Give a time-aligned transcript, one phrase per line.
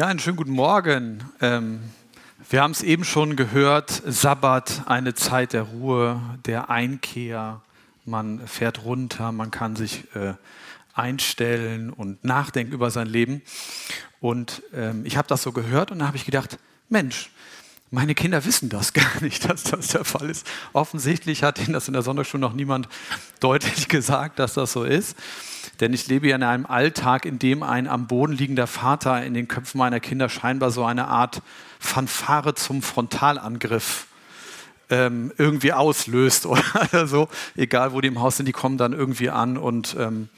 [0.00, 1.22] Ja, einen schönen guten Morgen.
[1.42, 1.80] Ähm,
[2.48, 7.60] wir haben es eben schon gehört, Sabbat, eine Zeit der Ruhe, der Einkehr.
[8.06, 10.32] Man fährt runter, man kann sich äh,
[10.94, 13.42] einstellen und nachdenken über sein Leben.
[14.20, 17.30] Und ähm, ich habe das so gehört und da habe ich gedacht, Mensch,
[17.90, 20.46] meine Kinder wissen das gar nicht, dass das der Fall ist.
[20.72, 22.88] Offensichtlich hat ihnen das in der Sonderstunde noch niemand
[23.40, 25.14] deutlich gesagt, dass das so ist.
[25.80, 29.34] Denn ich lebe ja in einem Alltag, in dem ein am Boden liegender Vater in
[29.34, 31.42] den Köpfen meiner Kinder scheinbar so eine Art
[31.78, 34.06] Fanfare zum Frontalangriff
[34.90, 37.28] ähm, irgendwie auslöst oder so.
[37.56, 40.28] Egal, wo die im Haus sind, die kommen dann irgendwie an und ähm,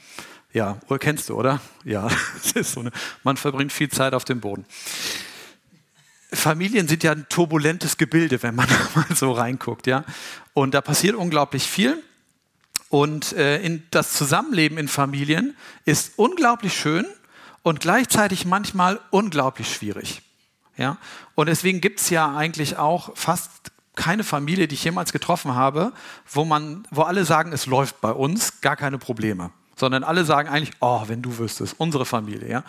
[0.53, 1.59] ja, kennst du, oder?
[1.83, 2.07] Ja,
[2.63, 2.91] so eine,
[3.23, 4.65] man verbringt viel Zeit auf dem Boden.
[6.31, 10.03] Familien sind ja ein turbulentes Gebilde, wenn man mal so reinguckt, ja.
[10.53, 12.01] Und da passiert unglaublich viel.
[12.93, 17.07] Und äh, in das Zusammenleben in Familien ist unglaublich schön
[17.63, 20.21] und gleichzeitig manchmal unglaublich schwierig.
[20.77, 20.97] Ja?
[21.33, 23.49] Und deswegen gibt es ja eigentlich auch fast
[23.95, 25.91] keine Familie, die ich jemals getroffen habe,
[26.31, 29.49] wo, man, wo alle sagen, es läuft bei uns, gar keine Probleme.
[29.75, 32.47] Sondern alle sagen eigentlich, oh, wenn du wüsstest, unsere Familie.
[32.47, 32.63] Ja?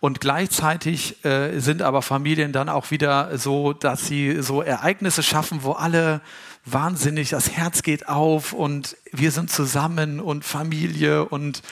[0.00, 5.62] Und gleichzeitig äh, sind aber Familien dann auch wieder so, dass sie so Ereignisse schaffen,
[5.62, 6.22] wo alle
[6.72, 11.62] wahnsinnig, das Herz geht auf und wir sind zusammen und Familie und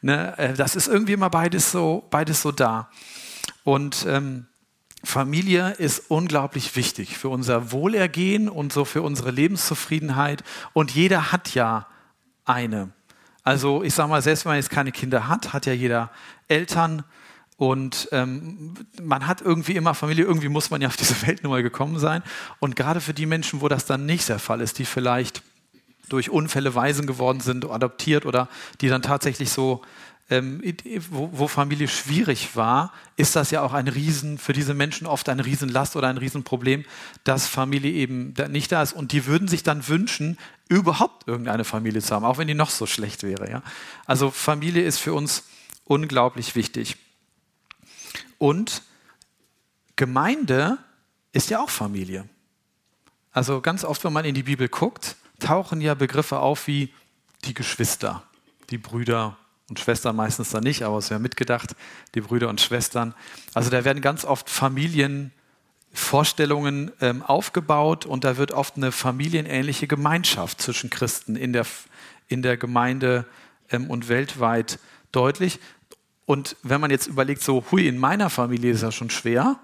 [0.00, 2.90] ne, äh, das ist irgendwie immer beides so, beides so da.
[3.64, 4.46] Und ähm,
[5.04, 10.44] Familie ist unglaublich wichtig für unser Wohlergehen und so für unsere Lebenszufriedenheit.
[10.72, 11.86] Und jeder hat ja
[12.44, 12.90] eine.
[13.42, 16.10] Also ich sage mal, selbst wenn man jetzt keine Kinder hat, hat ja jeder
[16.46, 17.04] Eltern
[17.62, 21.62] und ähm, man hat irgendwie immer Familie, irgendwie muss man ja auf diese Welt mal
[21.62, 22.24] gekommen sein.
[22.58, 25.42] Und gerade für die Menschen, wo das dann nicht der Fall ist, die vielleicht
[26.08, 28.48] durch Unfälle Waisen geworden sind, adoptiert oder
[28.80, 29.80] die dann tatsächlich so,
[30.28, 30.60] ähm,
[31.10, 35.28] wo, wo, Familie schwierig war, ist das ja auch ein Riesen, für diese Menschen oft
[35.28, 36.84] eine Riesenlast oder ein Riesenproblem,
[37.22, 38.92] dass Familie eben nicht da ist.
[38.92, 40.36] Und die würden sich dann wünschen,
[40.68, 43.48] überhaupt irgendeine Familie zu haben, auch wenn die noch so schlecht wäre.
[43.48, 43.62] Ja?
[44.04, 45.44] Also Familie ist für uns
[45.84, 46.96] unglaublich wichtig.
[48.42, 48.82] Und
[49.94, 50.78] Gemeinde
[51.30, 52.28] ist ja auch Familie.
[53.30, 56.92] Also ganz oft, wenn man in die Bibel guckt, tauchen ja Begriffe auf wie
[57.44, 58.24] die Geschwister,
[58.70, 59.36] die Brüder
[59.68, 61.76] und Schwestern meistens dann nicht, aber es wäre mitgedacht,
[62.16, 63.14] die Brüder und Schwestern.
[63.54, 70.60] Also da werden ganz oft Familienvorstellungen ähm, aufgebaut und da wird oft eine familienähnliche Gemeinschaft
[70.60, 71.64] zwischen Christen in der,
[72.26, 73.24] in der Gemeinde
[73.70, 74.80] ähm, und weltweit
[75.12, 75.60] deutlich.
[76.26, 79.58] Und wenn man jetzt überlegt, so, hui, in meiner Familie ist das schon schwer,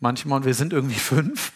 [0.00, 1.52] manchmal, und wir sind irgendwie fünf,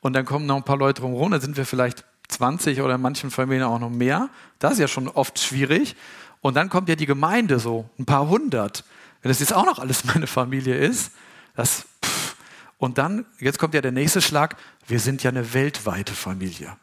[0.00, 3.00] und dann kommen noch ein paar Leute drumherum, dann sind wir vielleicht 20 oder in
[3.00, 4.28] manchen Familien auch noch mehr.
[4.58, 5.96] Das ist ja schon oft schwierig.
[6.40, 8.84] Und dann kommt ja die Gemeinde so, ein paar hundert.
[9.22, 11.12] Wenn das jetzt auch noch alles meine Familie ist,
[11.56, 11.86] das.
[12.04, 12.36] Pff.
[12.78, 16.76] Und dann, jetzt kommt ja der nächste Schlag, wir sind ja eine weltweite Familie.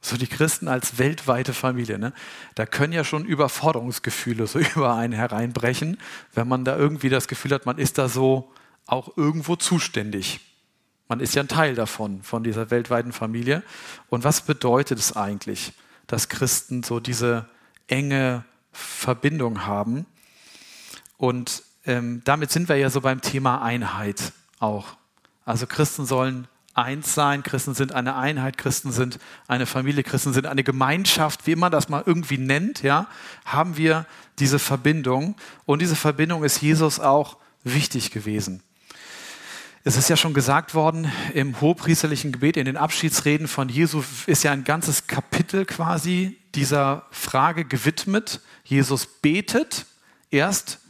[0.00, 1.98] So die Christen als weltweite Familie.
[1.98, 2.12] Ne?
[2.54, 5.98] Da können ja schon Überforderungsgefühle so über einen hereinbrechen,
[6.34, 8.52] wenn man da irgendwie das Gefühl hat, man ist da so
[8.86, 10.40] auch irgendwo zuständig.
[11.08, 13.62] Man ist ja ein Teil davon, von dieser weltweiten Familie.
[14.08, 15.72] Und was bedeutet es eigentlich,
[16.06, 17.48] dass Christen so diese
[17.88, 20.06] enge Verbindung haben?
[21.16, 24.96] Und ähm, damit sind wir ja so beim Thema Einheit auch.
[25.44, 30.46] Also Christen sollen eins sein, Christen sind eine Einheit, Christen sind eine Familie, Christen sind
[30.46, 33.08] eine Gemeinschaft, wie man das mal irgendwie nennt, ja,
[33.44, 34.06] haben wir
[34.38, 35.36] diese Verbindung.
[35.66, 38.62] Und diese Verbindung ist Jesus auch wichtig gewesen.
[39.82, 44.44] Es ist ja schon gesagt worden, im hohepriesterlichen Gebet, in den Abschiedsreden von Jesu ist
[44.44, 48.40] ja ein ganzes Kapitel quasi dieser Frage gewidmet.
[48.62, 49.86] Jesus betet
[50.30, 50.80] erst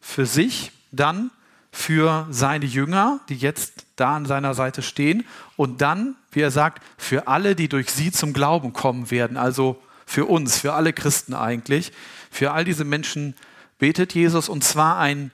[0.00, 1.30] für sich, dann
[1.72, 5.24] für seine Jünger, die jetzt da an seiner Seite stehen,
[5.56, 9.80] und dann, wie er sagt, für alle, die durch sie zum Glauben kommen werden, also
[10.06, 11.92] für uns, für alle Christen eigentlich,
[12.30, 13.34] für all diese Menschen
[13.78, 14.48] betet Jesus.
[14.48, 15.30] Und zwar ein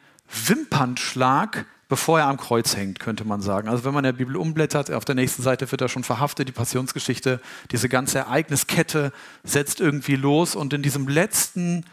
[0.46, 3.68] Wimpernschlag, bevor er am Kreuz hängt, könnte man sagen.
[3.68, 6.48] Also wenn man in der Bibel umblättert, auf der nächsten Seite wird er schon verhaftet,
[6.48, 7.40] die Passionsgeschichte,
[7.70, 9.12] diese ganze Ereigniskette
[9.44, 10.54] setzt irgendwie los.
[10.56, 11.84] Und in diesem letzten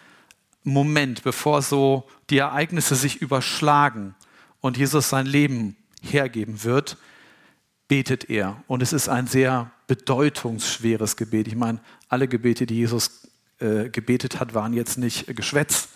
[0.64, 4.16] Moment, bevor so die Ereignisse sich überschlagen,
[4.64, 6.98] und Jesus sein Leben hergeben wird,
[7.90, 8.64] betet er.
[8.68, 11.50] Und es ist ein sehr bedeutungsschweres Gebet.
[11.50, 13.28] Ich meine, alle Gebete, die Jesus
[13.60, 15.90] äh, gebetet hat, waren jetzt nicht Geschwätz,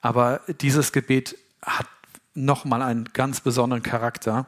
[0.00, 1.86] aber dieses Gebet hat
[2.34, 4.46] nochmal einen ganz besonderen Charakter.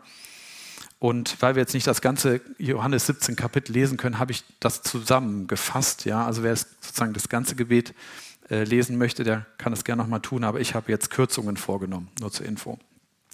[0.98, 4.82] Und weil wir jetzt nicht das ganze Johannes 17 Kapitel lesen können, habe ich das
[4.82, 6.04] zusammengefasst.
[6.04, 7.94] Ja, also wer sozusagen das ganze Gebet
[8.50, 10.42] äh, lesen möchte, der kann es gerne nochmal tun.
[10.42, 12.80] Aber ich habe jetzt Kürzungen vorgenommen, nur zur Info,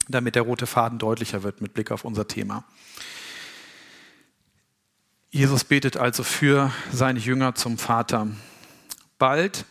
[0.08, 2.64] damit der rote Faden deutlicher wird mit Blick auf unser Thema.
[5.30, 8.28] Jesus betet also für seine Jünger zum Vater.
[9.18, 9.66] Bald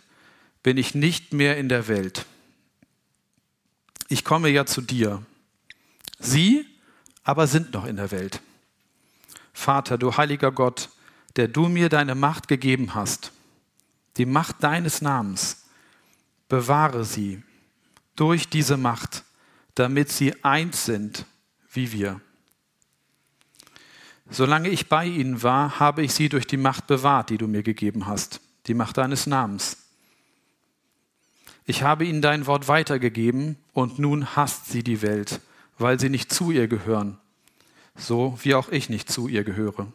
[0.62, 2.26] bin ich nicht mehr in der Welt.
[4.10, 5.24] Ich komme ja zu dir.
[6.20, 6.66] Sie
[7.24, 8.42] aber sind noch in der Welt.
[9.52, 10.90] Vater, du heiliger Gott,
[11.36, 13.32] der du mir deine Macht gegeben hast,
[14.18, 15.66] die Macht deines Namens,
[16.48, 17.44] bewahre sie
[18.16, 19.24] durch diese Macht,
[19.80, 21.26] damit sie eins sind
[21.72, 22.22] wie wir.
[24.30, 27.64] Solange ich bei ihnen war, habe ich sie durch die Macht bewahrt, die du mir
[27.64, 29.78] gegeben hast, die Macht deines Namens.
[31.66, 35.42] Ich habe ihnen dein Wort weitergegeben und nun hasst sie die Welt,
[35.78, 37.18] weil sie nicht zu ihr gehören,
[37.96, 39.88] so wie auch ich nicht zu ihr gehöre.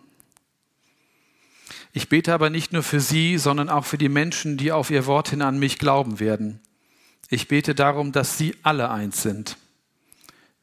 [1.92, 5.06] Ich bete aber nicht nur für sie, sondern auch für die Menschen, die auf ihr
[5.06, 6.60] Wort hin an mich glauben werden.
[7.28, 9.56] Ich bete darum, dass sie alle eins sind.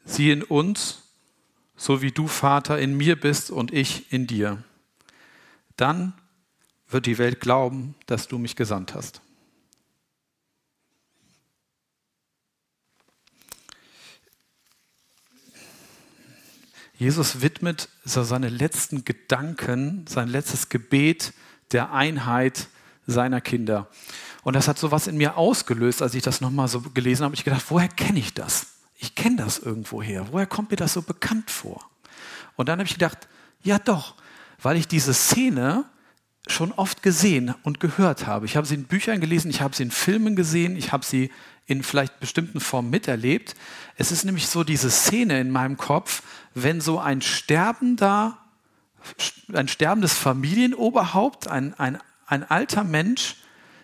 [0.10, 1.04] Sie in uns,
[1.78, 4.64] so wie du, Vater, in mir bist und ich in dir.
[5.78, 6.14] Dann
[6.90, 9.22] wird die Welt glauben, dass du mich gesandt hast.
[16.98, 21.34] Jesus widmet seine letzten Gedanken, sein letztes Gebet
[21.72, 22.68] der Einheit
[23.08, 23.88] seiner Kinder.
[24.44, 27.36] Und das hat so was in mir ausgelöst, als ich das nochmal so gelesen habe.
[27.36, 28.79] Ich gedacht, woher kenne ich das?
[29.01, 30.28] Ich kenne das irgendwoher.
[30.31, 31.90] Woher kommt mir das so bekannt vor?
[32.57, 33.30] Und dann habe ich gedacht,
[33.63, 34.16] ja doch,
[34.62, 35.86] weil ich diese Szene
[36.48, 38.46] schon oft gesehen und gehört habe.
[38.46, 41.31] Ich habe sie in Büchern gelesen, ich habe sie in Filmen gesehen, ich habe sie
[41.66, 43.56] in vielleicht bestimmten Formen miterlebt.
[43.96, 46.22] Es ist nämlich so diese Szene in meinem Kopf,
[46.54, 48.38] wenn so ein sterbender,
[49.54, 53.38] ein sterbendes Familienoberhaupt, ein, ein, ein alter Mensch,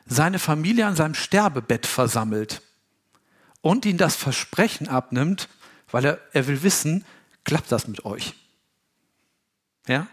[0.07, 2.61] seine Familie an seinem Sterbebett versammelt
[3.65, 5.49] und ihn das Versprechen abnimmt,
[5.89, 7.03] weil er, er will wissen,
[7.45, 8.35] klappt das mit euch?
[9.87, 10.05] Ja?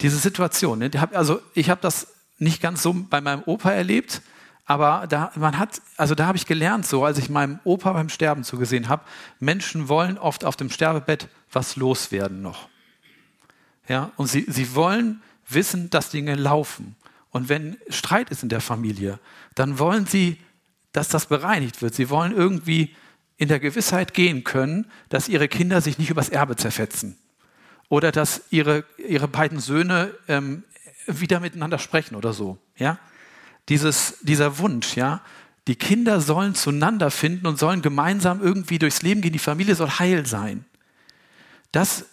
[0.00, 0.78] Diese Situation.
[0.78, 0.88] Ne?
[1.12, 2.06] Also ich habe das
[2.38, 4.22] nicht ganz so bei meinem Opa erlebt,
[4.64, 8.08] aber da, man hat, also da habe ich gelernt, so als ich meinem Opa beim
[8.08, 9.02] Sterben zugesehen habe,
[9.40, 12.68] Menschen wollen oft auf dem Sterbebett was loswerden noch.
[13.88, 16.94] Ja, und sie, sie wollen wissen, dass Dinge laufen.
[17.32, 19.18] Und wenn Streit ist in der Familie,
[19.56, 20.38] dann wollen sie,
[20.96, 21.94] dass das bereinigt wird.
[21.94, 22.94] Sie wollen irgendwie
[23.36, 27.18] in der Gewissheit gehen können, dass ihre Kinder sich nicht übers Erbe zerfetzen.
[27.88, 30.64] Oder dass ihre, ihre beiden Söhne ähm,
[31.06, 32.58] wieder miteinander sprechen oder so.
[32.76, 32.98] Ja?
[33.68, 35.20] dieses, dieser Wunsch, ja,
[35.66, 39.90] die Kinder sollen zueinander finden und sollen gemeinsam irgendwie durchs Leben gehen, die Familie soll
[39.90, 40.64] heil sein.
[41.72, 42.04] Das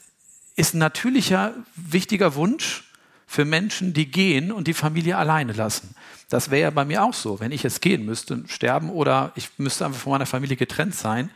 [0.55, 2.91] ist ein natürlicher, wichtiger Wunsch
[3.33, 5.95] für Menschen, die gehen und die Familie alleine lassen.
[6.29, 7.39] Das wäre ja bei mir auch so.
[7.39, 11.31] Wenn ich jetzt gehen müsste, sterben oder ich müsste einfach von meiner Familie getrennt sein,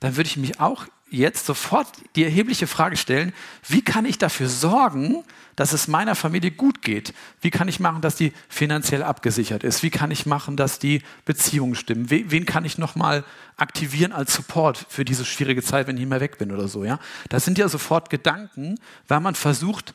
[0.00, 1.86] dann würde ich mich auch jetzt sofort
[2.16, 3.32] die erhebliche Frage stellen,
[3.68, 5.22] wie kann ich dafür sorgen,
[5.54, 7.14] dass es meiner Familie gut geht?
[7.40, 9.84] Wie kann ich machen, dass die finanziell abgesichert ist?
[9.84, 12.10] Wie kann ich machen, dass die Beziehungen stimmen?
[12.10, 13.22] Wen kann ich nochmal
[13.56, 16.84] aktivieren als Support für diese schwierige Zeit, wenn ich mehr weg bin oder so?
[16.84, 16.98] Ja?
[17.28, 19.94] Das sind ja sofort Gedanken, weil man versucht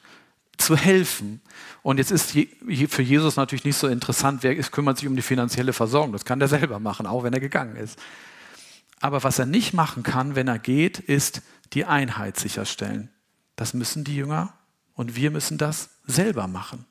[0.58, 1.42] zu helfen.
[1.82, 5.74] Und jetzt ist für Jesus natürlich nicht so interessant, wer kümmert sich um die finanzielle
[5.74, 6.14] Versorgung.
[6.14, 8.00] Das kann der selber machen, auch wenn er gegangen ist.
[9.00, 11.42] Aber was er nicht machen kann, wenn er geht, ist
[11.74, 13.10] die Einheit sicherstellen.
[13.56, 14.54] Das müssen die Jünger
[14.94, 16.86] und wir müssen das selber machen.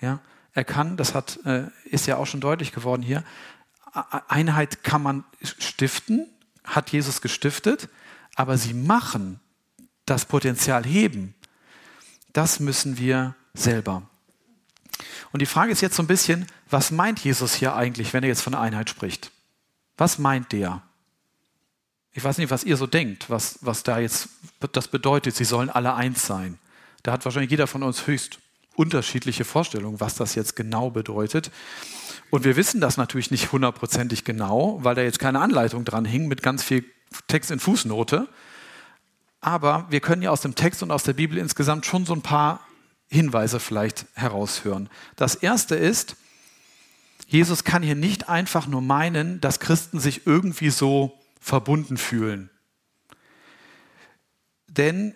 [0.00, 0.20] Ja,
[0.52, 3.24] er kann, das hat, äh, ist ja auch schon deutlich geworden hier,
[4.28, 6.28] Einheit kann man stiften,
[6.64, 7.88] hat Jesus gestiftet,
[8.34, 9.40] aber sie machen,
[10.04, 11.34] das Potenzial heben,
[12.34, 14.02] das müssen wir selber.
[15.32, 18.28] Und die Frage ist jetzt so ein bisschen, was meint Jesus hier eigentlich, wenn er
[18.28, 19.30] jetzt von Einheit spricht?
[19.96, 20.82] Was meint der?
[22.12, 24.28] Ich weiß nicht, was ihr so denkt, was, was da jetzt
[24.72, 26.58] das bedeutet, sie sollen alle eins sein.
[27.02, 28.38] Da hat wahrscheinlich jeder von uns höchst
[28.76, 31.50] unterschiedliche Vorstellungen, was das jetzt genau bedeutet.
[32.30, 36.26] Und wir wissen das natürlich nicht hundertprozentig genau, weil da jetzt keine Anleitung dran hing
[36.26, 36.84] mit ganz viel
[37.28, 38.28] Text in Fußnote.
[39.44, 42.22] Aber wir können ja aus dem Text und aus der Bibel insgesamt schon so ein
[42.22, 42.66] paar
[43.08, 44.88] Hinweise vielleicht heraushören.
[45.16, 46.16] Das erste ist,
[47.26, 52.48] Jesus kann hier nicht einfach nur meinen, dass Christen sich irgendwie so verbunden fühlen.
[54.66, 55.14] denn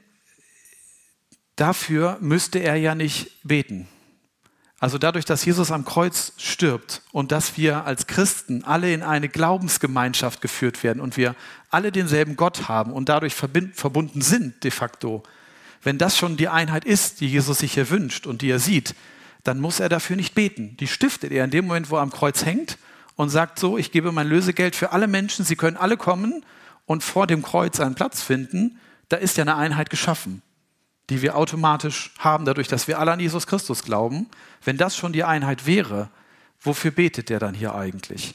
[1.57, 3.89] dafür müsste er ja nicht beten.
[4.81, 9.29] Also dadurch, dass Jesus am Kreuz stirbt und dass wir als Christen alle in eine
[9.29, 11.35] Glaubensgemeinschaft geführt werden und wir
[11.71, 15.25] alle denselben Gott haben und dadurch verbunden sind de facto,
[15.83, 18.95] wenn das schon die Einheit ist, die Jesus sich hier wünscht und die er sieht,
[19.43, 20.77] dann muss er dafür nicht beten.
[20.79, 22.79] Die stiftet er in dem Moment, wo er am Kreuz hängt
[23.17, 26.45] und sagt so, ich gebe mein Lösegeld für alle Menschen, sie können alle kommen
[26.87, 28.79] und vor dem Kreuz einen Platz finden.
[29.09, 30.43] Da ist ja eine Einheit geschaffen
[31.11, 34.27] die wir automatisch haben, dadurch, dass wir alle an Jesus Christus glauben,
[34.63, 36.11] wenn das schon die Einheit wäre,
[36.61, 38.35] wofür betet der dann hier eigentlich?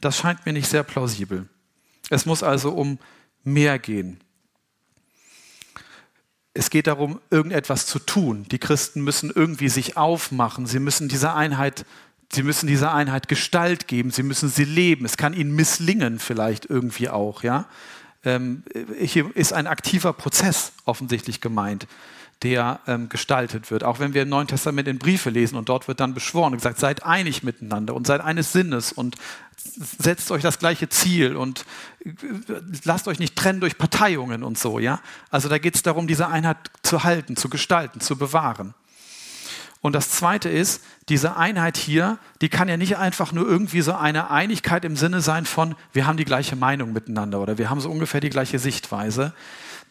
[0.00, 1.48] Das scheint mir nicht sehr plausibel.
[2.08, 2.98] Es muss also um
[3.44, 4.20] mehr gehen.
[6.52, 8.44] Es geht darum, irgendetwas zu tun.
[8.50, 10.66] Die Christen müssen irgendwie sich aufmachen.
[10.66, 11.86] Sie müssen dieser Einheit,
[12.32, 14.10] sie müssen dieser Einheit Gestalt geben.
[14.10, 15.04] Sie müssen sie leben.
[15.04, 17.68] Es kann ihnen misslingen vielleicht irgendwie auch, ja
[18.24, 18.62] ähm,
[18.98, 21.86] hier ist ein aktiver Prozess offensichtlich gemeint,
[22.42, 23.84] der ähm, gestaltet wird.
[23.84, 26.58] Auch wenn wir im Neuen Testament in Briefe lesen und dort wird dann beschworen und
[26.58, 29.16] gesagt, seid einig miteinander und seid eines Sinnes und
[29.56, 31.66] setzt euch das gleiche Ziel und
[32.04, 32.10] äh,
[32.84, 35.00] lasst euch nicht trennen durch Parteiungen und so, ja.
[35.30, 38.74] Also da geht es darum, diese Einheit zu halten, zu gestalten, zu bewahren.
[39.80, 43.94] Und das Zweite ist, diese Einheit hier, die kann ja nicht einfach nur irgendwie so
[43.94, 47.80] eine Einigkeit im Sinne sein von, wir haben die gleiche Meinung miteinander oder wir haben
[47.80, 49.32] so ungefähr die gleiche Sichtweise.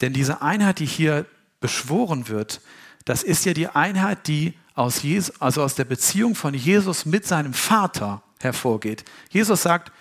[0.01, 1.25] Denn diese Einheit, die hier
[1.59, 2.61] beschworen wird,
[3.05, 7.25] das ist ja die Einheit, die aus, Jesus, also aus der Beziehung von Jesus mit
[7.25, 9.03] seinem Vater hervorgeht.
[9.31, 9.91] Jesus sagt,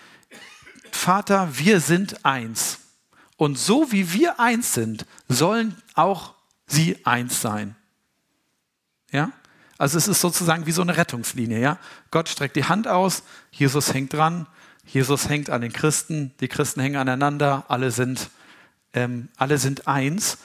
[0.91, 2.79] Vater, wir sind eins.
[3.37, 6.35] Und so wie wir eins sind, sollen auch
[6.67, 7.75] sie eins sein.
[9.11, 9.31] Ja?
[9.79, 11.59] Also es ist sozusagen wie so eine Rettungslinie.
[11.59, 11.79] Ja?
[12.11, 14.45] Gott streckt die Hand aus, Jesus hängt dran,
[14.85, 18.29] Jesus hängt an den Christen, die Christen hängen aneinander, alle sind,
[18.93, 20.37] ähm, alle sind eins.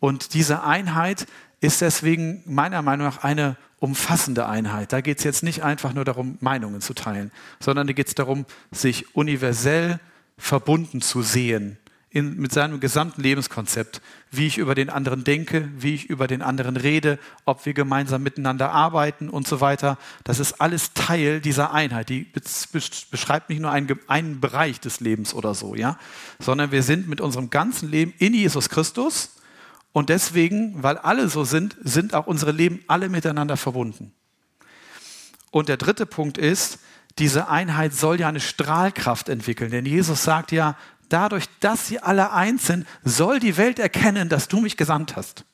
[0.00, 1.26] Und diese Einheit
[1.60, 4.92] ist deswegen meiner Meinung nach eine umfassende Einheit.
[4.92, 7.30] Da geht es jetzt nicht einfach nur darum, Meinungen zu teilen,
[7.60, 10.00] sondern da geht es darum, sich universell
[10.38, 11.78] verbunden zu sehen
[12.10, 14.00] in, mit seinem gesamten Lebenskonzept,
[14.30, 18.22] wie ich über den anderen denke, wie ich über den anderen rede, ob wir gemeinsam
[18.22, 19.98] miteinander arbeiten und so weiter.
[20.24, 22.08] Das ist alles Teil dieser Einheit.
[22.08, 22.26] Die
[22.72, 25.98] beschreibt nicht nur einen, einen Bereich des Lebens oder so, ja,
[26.38, 29.36] sondern wir sind mit unserem ganzen Leben in Jesus Christus
[29.92, 34.12] und deswegen, weil alle so sind, sind auch unsere Leben alle miteinander verbunden.
[35.50, 36.78] Und der dritte Punkt ist,
[37.18, 39.70] diese Einheit soll ja eine Strahlkraft entwickeln.
[39.70, 40.76] Denn Jesus sagt ja,
[41.08, 45.44] dadurch, dass sie alle eins sind, soll die Welt erkennen, dass du mich gesandt hast.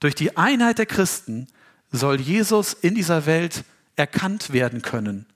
[0.00, 1.46] Durch die Einheit der Christen
[1.90, 3.64] soll Jesus in dieser Welt
[3.96, 5.26] erkannt werden können.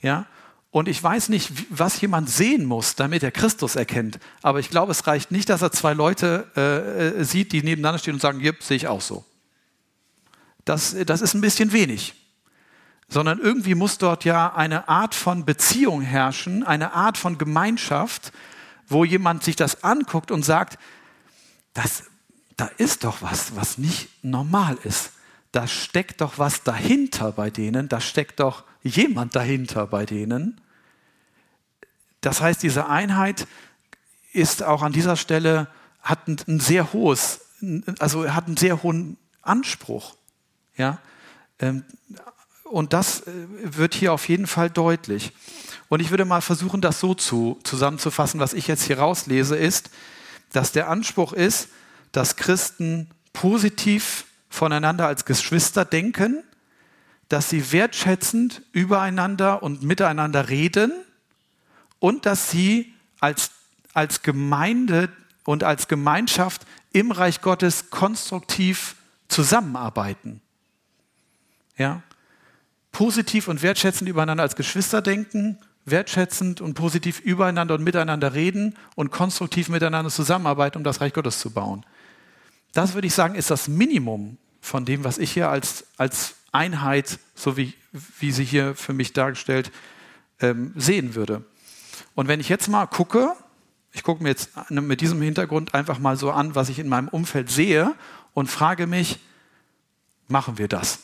[0.00, 0.26] Ja?
[0.70, 4.18] Und ich weiß nicht, was jemand sehen muss, damit er Christus erkennt.
[4.40, 7.98] Aber ich glaube, es reicht nicht, dass er zwei Leute äh, äh sieht, die nebeneinander
[7.98, 9.24] stehen und sagen, Jep, sehe ich auch so.
[10.64, 12.14] Das, das ist ein bisschen wenig
[13.12, 18.32] sondern irgendwie muss dort ja eine Art von Beziehung herrschen, eine Art von Gemeinschaft,
[18.88, 20.78] wo jemand sich das anguckt und sagt,
[21.74, 22.04] das,
[22.56, 25.12] da ist doch was, was nicht normal ist.
[25.52, 30.58] Da steckt doch was dahinter bei denen, da steckt doch jemand dahinter bei denen.
[32.22, 33.46] Das heißt, diese Einheit
[34.32, 35.68] ist auch an dieser Stelle,
[36.00, 37.42] hat ein, ein sehr hohes,
[37.98, 40.16] also hat einen sehr hohen Anspruch.
[40.76, 40.98] Ja?
[41.58, 41.84] Ähm,
[42.72, 45.32] und das äh, wird hier auf jeden Fall deutlich.
[45.88, 49.90] Und ich würde mal versuchen, das so zu, zusammenzufassen, was ich jetzt hier rauslese, ist,
[50.52, 51.68] dass der Anspruch ist,
[52.12, 56.42] dass Christen positiv voneinander als Geschwister denken,
[57.28, 60.92] dass sie wertschätzend übereinander und miteinander reden
[61.98, 63.50] und dass sie als,
[63.92, 65.10] als Gemeinde
[65.44, 66.62] und als Gemeinschaft
[66.92, 68.96] im Reich Gottes konstruktiv
[69.28, 70.40] zusammenarbeiten.
[71.76, 72.02] Ja?
[72.92, 79.10] Positiv und wertschätzend übereinander als Geschwister denken, wertschätzend und positiv übereinander und miteinander reden und
[79.10, 81.84] konstruktiv miteinander zusammenarbeiten, um das Reich Gottes zu bauen.
[82.72, 87.18] Das würde ich sagen, ist das Minimum von dem, was ich hier als, als Einheit,
[87.34, 87.74] so wie,
[88.20, 89.72] wie sie hier für mich dargestellt,
[90.40, 91.44] ähm, sehen würde.
[92.14, 93.34] Und wenn ich jetzt mal gucke,
[93.92, 97.08] ich gucke mir jetzt mit diesem Hintergrund einfach mal so an, was ich in meinem
[97.08, 97.94] Umfeld sehe
[98.32, 99.18] und frage mich,
[100.28, 101.00] machen wir das?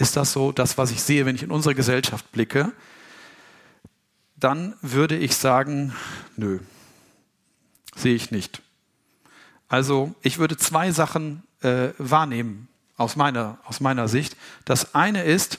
[0.00, 2.72] Ist das so das, was ich sehe, wenn ich in unsere Gesellschaft blicke?
[4.34, 5.94] Dann würde ich sagen,
[6.36, 6.60] nö,
[7.94, 8.62] sehe ich nicht.
[9.68, 14.38] Also ich würde zwei Sachen äh, wahrnehmen aus meiner, aus meiner Sicht.
[14.64, 15.58] Das eine ist,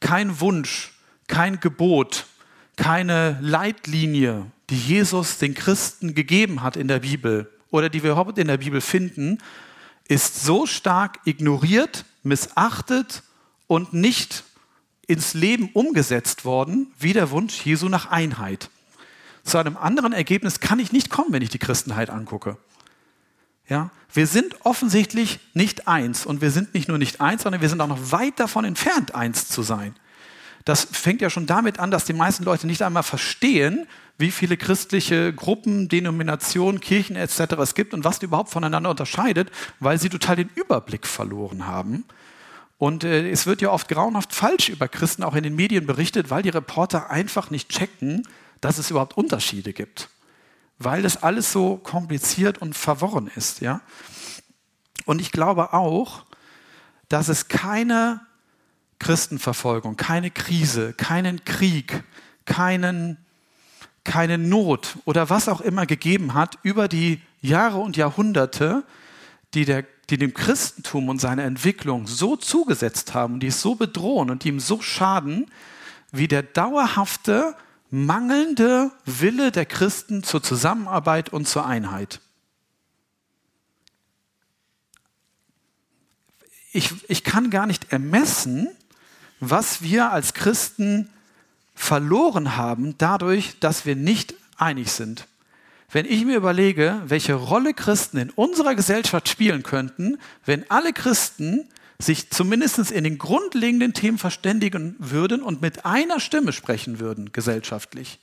[0.00, 0.92] kein Wunsch,
[1.28, 2.26] kein Gebot,
[2.74, 8.36] keine Leitlinie, die Jesus den Christen gegeben hat in der Bibel oder die wir überhaupt
[8.38, 9.38] in der Bibel finden,
[10.08, 13.22] ist so stark ignoriert, missachtet
[13.66, 14.44] und nicht
[15.06, 18.70] ins Leben umgesetzt worden wie der Wunsch Jesu nach Einheit.
[19.44, 22.56] Zu einem anderen Ergebnis kann ich nicht kommen, wenn ich die Christenheit angucke.
[23.68, 27.68] Ja, wir sind offensichtlich nicht eins und wir sind nicht nur nicht eins, sondern wir
[27.68, 29.94] sind auch noch weit davon entfernt, eins zu sein.
[30.64, 33.86] Das fängt ja schon damit an, dass die meisten Leute nicht einmal verstehen,
[34.18, 37.54] wie viele christliche Gruppen, Denominationen, Kirchen etc.
[37.60, 39.50] es gibt und was die überhaupt voneinander unterscheidet,
[39.80, 42.04] weil sie total den Überblick verloren haben.
[42.78, 46.30] Und äh, es wird ja oft grauenhaft falsch über Christen auch in den Medien berichtet,
[46.30, 48.26] weil die Reporter einfach nicht checken,
[48.60, 50.08] dass es überhaupt Unterschiede gibt.
[50.78, 53.60] Weil das alles so kompliziert und verworren ist.
[53.60, 53.80] Ja?
[55.04, 56.24] Und ich glaube auch,
[57.08, 58.20] dass es keine
[59.02, 62.04] Christenverfolgung, keine Krise, keinen Krieg,
[62.44, 63.16] keinen,
[64.04, 68.84] keine Not oder was auch immer gegeben hat über die Jahre und Jahrhunderte,
[69.54, 74.30] die, der, die dem Christentum und seiner Entwicklung so zugesetzt haben, die es so bedrohen
[74.30, 75.50] und die ihm so schaden,
[76.12, 77.56] wie der dauerhafte,
[77.90, 82.20] mangelnde Wille der Christen zur Zusammenarbeit und zur Einheit.
[86.72, 88.68] Ich, ich kann gar nicht ermessen,
[89.42, 91.10] was wir als Christen
[91.74, 95.26] verloren haben dadurch, dass wir nicht einig sind.
[95.90, 101.68] Wenn ich mir überlege, welche Rolle Christen in unserer Gesellschaft spielen könnten, wenn alle Christen
[101.98, 108.20] sich zumindest in den grundlegenden Themen verständigen würden und mit einer Stimme sprechen würden, gesellschaftlich.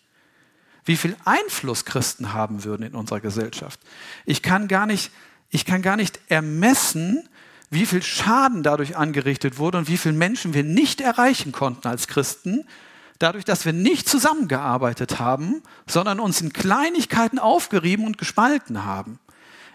[0.85, 3.79] Wie viel Einfluss Christen haben würden in unserer Gesellschaft.
[4.25, 5.11] Ich kann gar nicht,
[5.49, 7.27] ich kann gar nicht ermessen,
[7.69, 12.07] wie viel Schaden dadurch angerichtet wurde und wie viele Menschen wir nicht erreichen konnten als
[12.07, 12.65] Christen,
[13.19, 19.19] dadurch, dass wir nicht zusammengearbeitet haben, sondern uns in Kleinigkeiten aufgerieben und gespalten haben.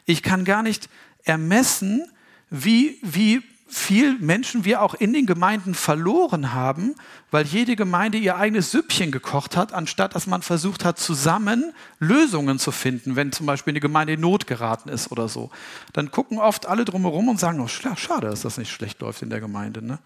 [0.07, 0.89] Ich kann gar nicht
[1.25, 2.11] ermessen,
[2.51, 6.95] wie, wie viel Menschen wir auch in den Gemeinden verloren haben,
[7.31, 12.59] weil jede Gemeinde ihr eigenes Süppchen gekocht hat, anstatt dass man versucht hat, zusammen Lösungen
[12.59, 15.51] zu finden, wenn zum Beispiel eine Gemeinde in Not geraten ist oder so.
[15.93, 19.31] Dann gucken oft alle drumherum und sagen, oh, schade, dass das nicht schlecht läuft in
[19.31, 19.83] der Gemeinde.
[19.83, 19.99] Ne?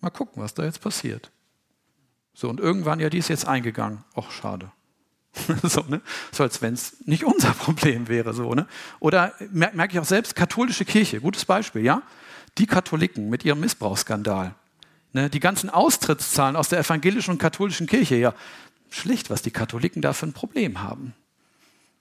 [0.00, 1.30] Mal gucken, was da jetzt passiert.
[2.32, 4.04] So, und irgendwann, ja, die ist jetzt eingegangen.
[4.16, 4.72] Och, schade.
[5.62, 6.00] so, ne?
[6.32, 8.32] so als wenn es nicht unser Problem wäre.
[8.32, 8.66] So, ne?
[8.98, 12.02] Oder merke ich auch selbst, katholische Kirche, gutes Beispiel, ja?
[12.58, 14.54] Die Katholiken mit ihrem Missbrauchsskandal,
[15.12, 18.34] ne, die ganzen Austrittszahlen aus der evangelischen und katholischen Kirche, ja,
[18.90, 21.14] schlicht, was die Katholiken da für ein Problem haben.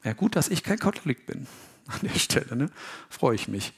[0.03, 1.47] Ja, gut, dass ich kein Katholik bin.
[1.87, 2.69] An der Stelle, ne?
[3.09, 3.73] freue ich mich.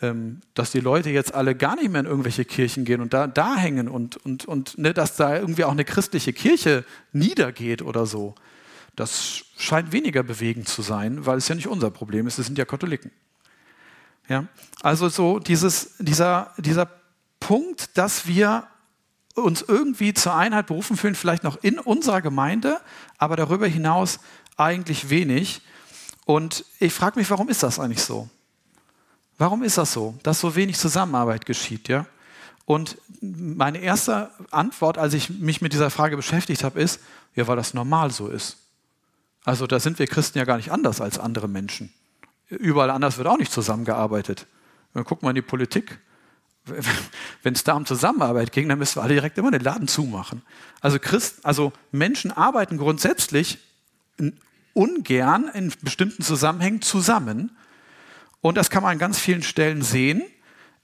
[0.00, 3.26] Ähm, dass die Leute jetzt alle gar nicht mehr in irgendwelche Kirchen gehen und da,
[3.26, 8.06] da hängen und, und, und ne, dass da irgendwie auch eine christliche Kirche niedergeht oder
[8.06, 8.34] so.
[8.96, 12.58] Das scheint weniger bewegend zu sein, weil es ja nicht unser Problem ist, es sind
[12.58, 13.10] ja Katholiken.
[14.32, 14.46] Ja?
[14.80, 16.88] Also so dieses, dieser, dieser
[17.38, 18.66] Punkt, dass wir
[19.34, 22.80] uns irgendwie zur Einheit berufen fühlen, vielleicht noch in unserer Gemeinde,
[23.18, 24.20] aber darüber hinaus
[24.56, 25.62] eigentlich wenig.
[26.24, 28.28] Und ich frage mich, warum ist das eigentlich so?
[29.38, 31.88] Warum ist das so, dass so wenig Zusammenarbeit geschieht?
[31.88, 32.06] Ja?
[32.64, 37.00] Und meine erste Antwort, als ich mich mit dieser Frage beschäftigt habe, ist,
[37.34, 38.58] ja, weil das normal so ist.
[39.44, 41.92] Also da sind wir Christen ja gar nicht anders als andere Menschen.
[42.58, 44.46] Überall anders wird auch nicht zusammengearbeitet.
[44.94, 45.98] Dann gucken wir in die Politik.
[47.42, 50.42] Wenn es da um Zusammenarbeit ging, dann müssen wir alle direkt immer den Laden zumachen.
[50.80, 53.58] Also, Christ, also Menschen arbeiten grundsätzlich
[54.74, 57.56] ungern in bestimmten Zusammenhängen zusammen.
[58.40, 60.22] Und das kann man an ganz vielen Stellen sehen.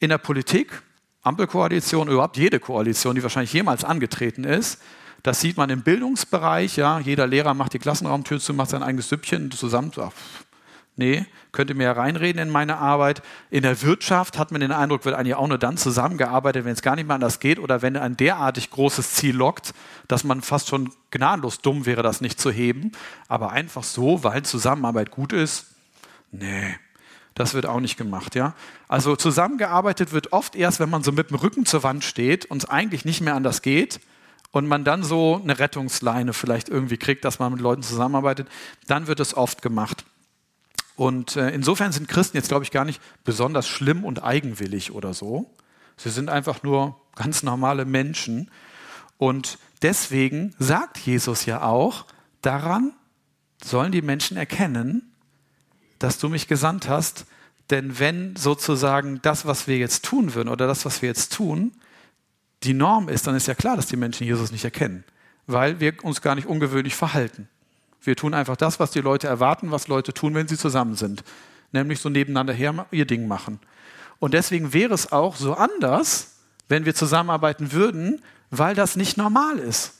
[0.00, 0.82] In der Politik,
[1.22, 4.80] Ampelkoalition, überhaupt jede Koalition, die wahrscheinlich jemals angetreten ist.
[5.22, 6.76] Das sieht man im Bildungsbereich.
[6.76, 9.92] Ja, jeder Lehrer macht die Klassenraumtür zu, macht sein eigenes Süppchen zusammen.
[9.96, 10.12] Ach,
[10.98, 13.22] Nee, könnte mir reinreden in meine Arbeit.
[13.50, 16.82] In der Wirtschaft hat man den Eindruck, wird eigentlich auch nur dann zusammengearbeitet, wenn es
[16.82, 19.74] gar nicht mehr anders geht oder wenn ein derartig großes Ziel lockt,
[20.08, 22.90] dass man fast schon gnadenlos dumm wäre, das nicht zu heben.
[23.28, 25.66] Aber einfach so, weil Zusammenarbeit gut ist,
[26.32, 26.76] nee,
[27.36, 28.54] das wird auch nicht gemacht, ja.
[28.88, 32.64] Also zusammengearbeitet wird oft erst, wenn man so mit dem Rücken zur Wand steht und
[32.64, 34.00] es eigentlich nicht mehr anders geht
[34.50, 38.48] und man dann so eine Rettungsleine vielleicht irgendwie kriegt, dass man mit Leuten zusammenarbeitet,
[38.88, 40.04] dann wird es oft gemacht.
[40.98, 45.14] Und äh, insofern sind Christen jetzt, glaube ich, gar nicht besonders schlimm und eigenwillig oder
[45.14, 45.48] so.
[45.96, 48.50] Sie sind einfach nur ganz normale Menschen.
[49.16, 52.04] Und deswegen sagt Jesus ja auch,
[52.42, 52.94] daran
[53.62, 55.14] sollen die Menschen erkennen,
[56.00, 57.26] dass du mich gesandt hast.
[57.70, 61.70] Denn wenn sozusagen das, was wir jetzt tun würden oder das, was wir jetzt tun,
[62.64, 65.04] die Norm ist, dann ist ja klar, dass die Menschen Jesus nicht erkennen,
[65.46, 67.48] weil wir uns gar nicht ungewöhnlich verhalten.
[68.00, 71.24] Wir tun einfach das, was die Leute erwarten, was Leute tun, wenn sie zusammen sind.
[71.70, 73.60] nämlich so nebeneinander her ihr Ding machen.
[74.18, 79.58] Und deswegen wäre es auch so anders, wenn wir zusammenarbeiten würden, weil das nicht normal
[79.58, 79.94] ist.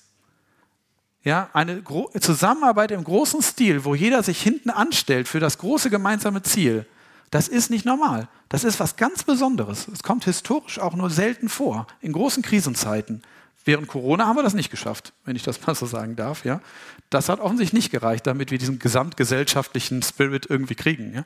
[1.25, 5.91] Ja, eine Gro Zusammenarbeit im großen Stil, wo jeder sich hinten anstellt für das große
[5.91, 6.87] gemeinsame Ziel,
[7.31, 8.29] das ist nicht normal.
[8.49, 9.89] Das ist was ganz Besonderes.
[9.89, 13.23] Es kommt historisch auch nur selten vor, in großen Krisenzeiten.
[13.69, 16.47] Während Corona haben wir das nicht geschafft, wenn ich das mal so sagen darf.
[16.47, 16.63] Ja?
[17.11, 21.13] Das hat offensichtlich nicht gereicht, damit wir diesen gesamtgesellschaftlichen Spirit irgendwie kriegen.
[21.15, 21.25] Ja?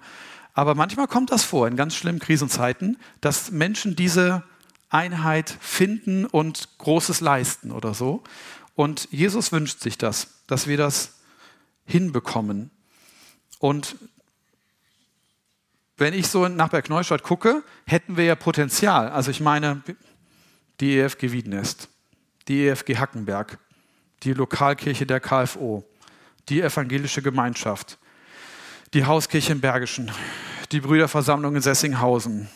[0.53, 4.43] Aber manchmal kommt das vor, in ganz schlimmen Krisenzeiten, dass Menschen diese
[4.91, 8.25] Einheit finden und Großes leisten oder so.
[8.75, 11.21] Und Jesus wünscht sich das, dass wir das
[11.85, 12.73] hinbekommen.
[13.61, 13.95] Und
[15.97, 19.11] wenn ich so nach Berg Neustadt gucke, hätten wir ja Potenzial.
[19.11, 19.85] Also ich meine,
[20.81, 21.89] die EFG Wiedenest,
[22.49, 23.59] die EFG Hackenberg,
[24.23, 25.85] die Lokalkirche der KFO,
[26.49, 27.99] die evangelische Gemeinschaft,
[28.95, 30.11] die Hauskirche im Bergischen,
[30.71, 32.49] die Brüderversammlung in Sessinghausen,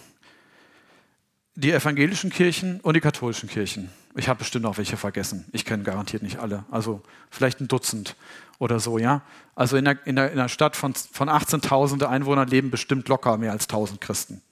[1.54, 3.90] die evangelischen Kirchen und die katholischen Kirchen.
[4.14, 5.46] Ich habe bestimmt auch welche vergessen.
[5.52, 6.64] Ich kenne garantiert nicht alle.
[6.70, 8.16] Also vielleicht ein Dutzend
[8.58, 9.22] oder so, ja.
[9.54, 13.36] Also in einer, in einer, in einer Stadt von, von 18.000 Einwohnern leben bestimmt locker
[13.38, 14.42] mehr als 1000 Christen,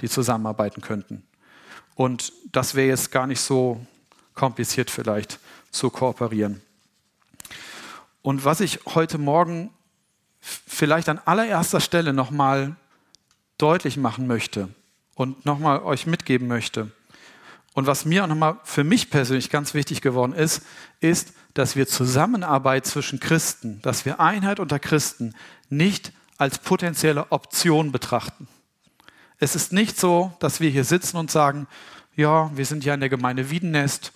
[0.00, 1.22] die zusammenarbeiten könnten.
[1.94, 3.80] Und das wäre jetzt gar nicht so
[4.36, 5.40] kompliziert vielleicht
[5.72, 6.62] zu kooperieren.
[8.22, 9.70] Und was ich heute Morgen
[10.40, 12.76] vielleicht an allererster Stelle nochmal
[13.58, 14.68] deutlich machen möchte,
[15.16, 16.92] und nochmal euch mitgeben möchte.
[17.74, 20.62] Und was mir auch nochmal für mich persönlich ganz wichtig geworden ist,
[21.00, 25.34] ist, dass wir Zusammenarbeit zwischen Christen, dass wir Einheit unter Christen
[25.68, 28.46] nicht als potenzielle Option betrachten.
[29.38, 31.66] Es ist nicht so, dass wir hier sitzen und sagen,
[32.16, 34.12] ja, wir sind ja in der Gemeinde Wiedenest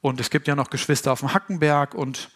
[0.00, 2.30] und es gibt ja noch Geschwister auf dem Hackenberg und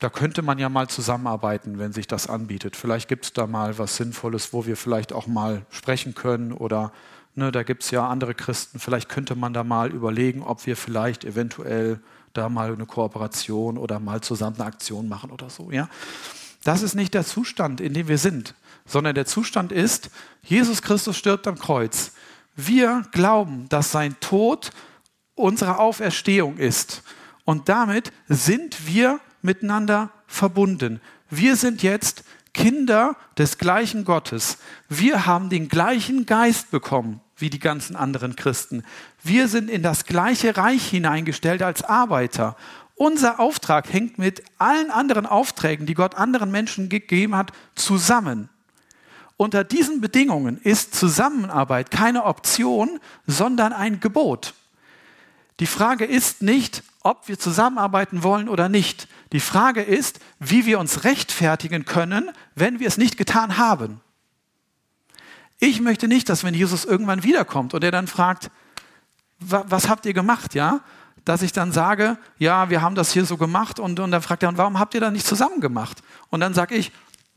[0.00, 2.76] da könnte man ja mal zusammenarbeiten, wenn sich das anbietet.
[2.76, 6.92] Vielleicht gibt es da mal was Sinnvolles, wo wir vielleicht auch mal sprechen können oder
[7.38, 8.78] Ne, da gibt es ja andere Christen.
[8.78, 12.00] Vielleicht könnte man da mal überlegen, ob wir vielleicht eventuell
[12.32, 15.70] da mal eine Kooperation oder mal zusammen eine Aktion machen oder so.
[15.70, 15.90] Ja?
[16.64, 18.54] Das ist nicht der Zustand, in dem wir sind,
[18.86, 20.10] sondern der Zustand ist,
[20.42, 22.12] Jesus Christus stirbt am Kreuz.
[22.56, 24.70] Wir glauben, dass sein Tod
[25.34, 27.02] unsere Auferstehung ist.
[27.44, 31.00] Und damit sind wir miteinander verbunden.
[31.30, 34.58] Wir sind jetzt Kinder des gleichen Gottes.
[34.88, 38.82] Wir haben den gleichen Geist bekommen wie die ganzen anderen Christen.
[39.22, 42.56] Wir sind in das gleiche Reich hineingestellt als Arbeiter.
[42.94, 48.48] Unser Auftrag hängt mit allen anderen Aufträgen, die Gott anderen Menschen gegeben hat, zusammen.
[49.36, 54.54] Unter diesen Bedingungen ist Zusammenarbeit keine Option, sondern ein Gebot.
[55.60, 59.08] Die Frage ist nicht, ob wir zusammenarbeiten wollen oder nicht.
[59.32, 64.00] Die Frage ist, wie wir uns rechtfertigen können, wenn wir es nicht getan haben.
[65.58, 68.50] Ich möchte nicht, dass wenn Jesus irgendwann wiederkommt und er dann fragt,
[69.38, 70.80] was habt ihr gemacht, ja?
[71.24, 74.42] Dass ich dann sage, ja, wir haben das hier so gemacht und, und dann fragt
[74.42, 76.02] er, warum habt ihr dann nicht zusammen gemacht?
[76.30, 76.92] Und dann sage ich,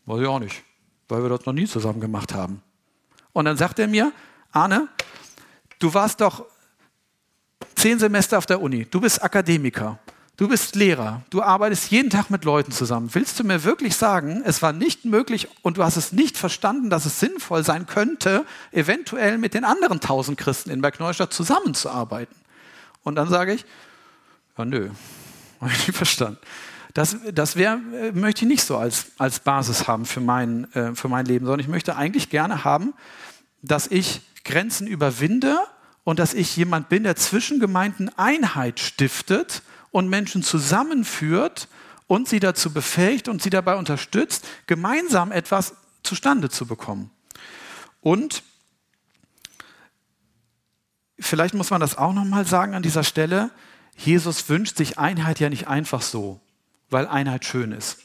[0.05, 0.63] weiß ich auch nicht,
[1.09, 2.61] weil wir das noch nie zusammen gemacht haben.
[3.33, 4.11] Und dann sagt er mir,
[4.51, 4.87] Arne,
[5.79, 6.45] du warst doch
[7.75, 9.99] zehn Semester auf der Uni, du bist Akademiker.
[10.39, 13.09] Du bist Lehrer, du arbeitest jeden Tag mit Leuten zusammen.
[13.11, 16.89] Willst du mir wirklich sagen, es war nicht möglich und du hast es nicht verstanden,
[16.89, 22.33] dass es sinnvoll sein könnte, eventuell mit den anderen tausend Christen in Bergneustadt zusammenzuarbeiten?
[23.03, 23.65] Und dann sage ich,
[24.57, 24.91] ja, nö,
[25.59, 26.39] habe ich nicht verstanden.
[26.93, 30.95] Das, das wär, äh, möchte ich nicht so als, als Basis haben für mein, äh,
[30.95, 32.93] für mein Leben, sondern ich möchte eigentlich gerne haben,
[33.61, 35.57] dass ich Grenzen überwinde
[36.03, 41.67] und dass ich jemand bin, der zwischen Gemeinden Einheit stiftet und Menschen zusammenführt
[42.07, 47.11] und sie dazu befähigt und sie dabei unterstützt, gemeinsam etwas zustande zu bekommen.
[48.01, 48.41] Und
[51.19, 53.51] vielleicht muss man das auch noch mal sagen an dieser Stelle,
[53.95, 56.39] Jesus wünscht sich Einheit ja nicht einfach so,
[56.89, 57.99] weil Einheit schön ist,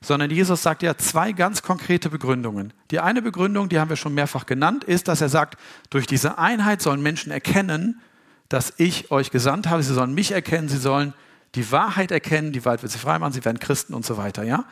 [0.00, 2.72] sondern Jesus sagt ja zwei ganz konkrete Begründungen.
[2.90, 5.58] Die eine Begründung, die haben wir schon mehrfach genannt, ist, dass er sagt,
[5.90, 8.00] durch diese Einheit sollen Menschen erkennen,
[8.48, 9.82] dass ich euch gesandt habe.
[9.82, 11.14] Sie sollen mich erkennen, sie sollen
[11.54, 14.42] die Wahrheit erkennen, die Wahrheit wird sie frei machen, sie werden Christen und so weiter.
[14.44, 14.64] Ja?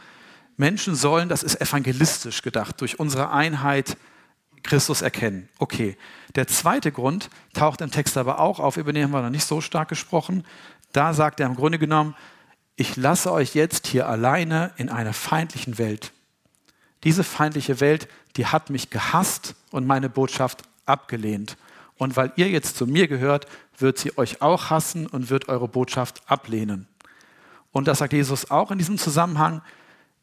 [0.57, 3.97] Menschen sollen, das ist evangelistisch gedacht, durch unsere Einheit
[4.62, 5.49] Christus erkennen.
[5.59, 5.97] Okay.
[6.37, 9.45] Der zweite Grund taucht im Text aber auch auf, über den haben wir noch nicht
[9.45, 10.45] so stark gesprochen.
[10.93, 12.14] Da sagt er im Grunde genommen,
[12.77, 16.13] ich lasse euch jetzt hier alleine in einer feindlichen Welt.
[17.05, 21.57] Diese feindliche Welt, die hat mich gehasst und meine Botschaft abgelehnt.
[21.97, 23.47] Und weil ihr jetzt zu mir gehört,
[23.79, 26.89] wird sie euch auch hassen und wird eure Botschaft ablehnen.
[27.71, 29.63] Und das sagt Jesus auch in diesem Zusammenhang.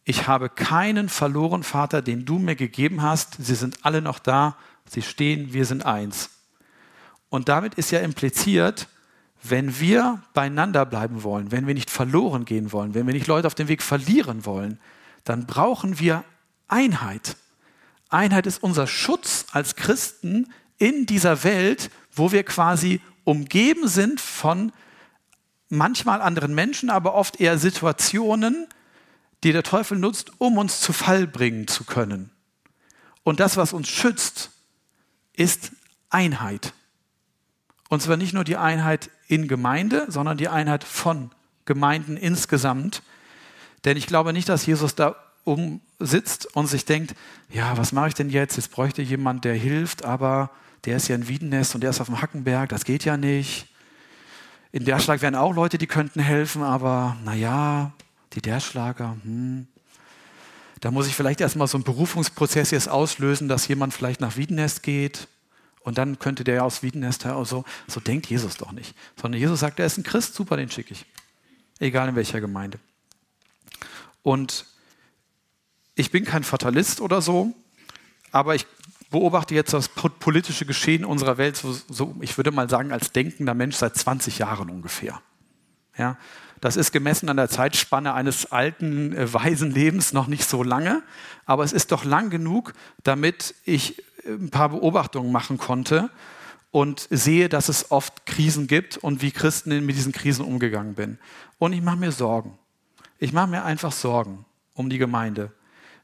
[0.03, 3.35] ich habe keinen verloren, Vater, den du mir gegeben hast.
[3.39, 4.57] Sie sind alle noch da,
[4.89, 6.31] sie stehen, wir sind eins.
[7.29, 8.87] Und damit ist ja impliziert,
[9.43, 13.47] wenn wir beieinander bleiben wollen, wenn wir nicht verloren gehen wollen, wenn wir nicht Leute
[13.47, 14.79] auf dem Weg verlieren wollen,
[15.23, 16.23] dann brauchen wir
[16.67, 17.37] Einheit.
[18.09, 24.71] Einheit ist unser Schutz als Christen in dieser Welt, wo wir quasi umgeben sind von
[25.69, 28.67] manchmal anderen Menschen, aber oft eher Situationen,
[29.43, 32.29] die der Teufel nutzt, um uns zu Fall bringen zu können.
[33.23, 34.51] Und das, was uns schützt,
[35.33, 35.71] ist
[36.09, 36.73] Einheit.
[37.89, 41.31] Und zwar nicht nur die Einheit in Gemeinde, sondern die Einheit von
[41.63, 43.01] Gemeinden insgesamt.
[43.85, 45.15] Denn ich glaube nicht, dass Jesus da
[45.45, 47.15] umsitzt und sich denkt,
[47.49, 48.57] ja, was mache ich denn jetzt?
[48.57, 50.51] Jetzt bräuchte jemand, der hilft, aber
[50.83, 53.67] der ist ja in Wiedenest und der ist auf dem Hackenberg, das geht ja nicht.
[54.73, 57.93] In der Schlag wären auch Leute, die könnten helfen, aber naja,
[58.33, 59.67] die Derschlager, hm.
[60.81, 64.81] Da muss ich vielleicht erstmal so einen Berufungsprozess jetzt auslösen, dass jemand vielleicht nach Wiedenest
[64.81, 65.27] geht
[65.83, 68.95] und dann könnte der aus Wiedenest her, so, so denkt Jesus doch nicht.
[69.19, 71.05] Sondern Jesus sagt, er ist ein Christ, super, den schicke ich.
[71.79, 72.79] Egal in welcher Gemeinde.
[74.21, 74.65] Und
[75.95, 77.53] ich bin kein Fatalist oder so,
[78.31, 78.67] aber ich
[79.09, 83.53] beobachte jetzt das politische Geschehen unserer Welt, so, so, ich würde mal sagen, als denkender
[83.53, 85.21] Mensch seit 20 Jahren ungefähr.
[85.97, 86.17] Ja,
[86.61, 91.03] das ist gemessen an der Zeitspanne eines alten, äh, weisen Lebens noch nicht so lange,
[91.45, 96.09] aber es ist doch lang genug, damit ich ein paar Beobachtungen machen konnte
[96.71, 101.19] und sehe, dass es oft Krisen gibt und wie Christen mit diesen Krisen umgegangen bin.
[101.59, 102.57] Und ich mache mir Sorgen.
[103.19, 105.51] Ich mache mir einfach Sorgen um die Gemeinde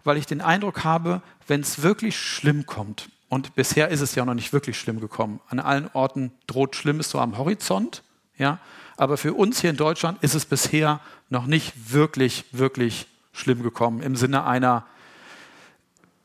[0.08, 4.24] weil ich den Eindruck habe, wenn es wirklich schlimm kommt, und bisher ist es ja
[4.24, 8.04] noch nicht wirklich schlimm gekommen, an allen Orten droht Schlimmes so am Horizont,
[8.38, 8.60] ja,
[8.96, 14.02] aber für uns hier in Deutschland ist es bisher noch nicht wirklich, wirklich schlimm gekommen
[14.02, 14.86] im Sinne einer